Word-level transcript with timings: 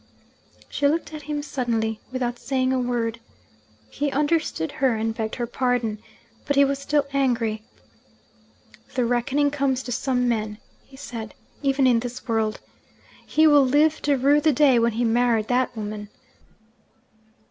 She 0.67 0.87
looked 0.87 1.13
at 1.13 1.21
him 1.21 1.43
suddenly, 1.43 1.99
without 2.11 2.39
saying 2.39 2.73
a 2.73 2.79
word. 2.79 3.19
He 3.91 4.09
understood 4.11 4.71
her, 4.71 4.95
and 4.95 5.13
begged 5.13 5.35
her 5.35 5.45
pardon. 5.45 5.99
But 6.47 6.55
he 6.55 6.65
was 6.65 6.79
still 6.79 7.05
angry. 7.13 7.61
'The 8.95 9.05
reckoning 9.05 9.51
comes 9.51 9.83
to 9.83 9.91
some 9.91 10.27
men,' 10.27 10.57
he 10.87 10.97
said, 10.97 11.35
'even 11.61 11.85
in 11.85 11.99
this 11.99 12.27
world. 12.27 12.61
He 13.23 13.45
will 13.45 13.63
live 13.63 14.01
to 14.01 14.17
rue 14.17 14.41
the 14.41 14.51
day 14.51 14.79
when 14.79 14.93
he 14.93 15.05
married 15.05 15.49
that 15.49 15.77
woman!' 15.77 16.09